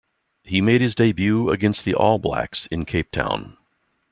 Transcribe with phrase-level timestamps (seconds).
[0.43, 3.55] He made his debut against the All Blacks in Cape Town.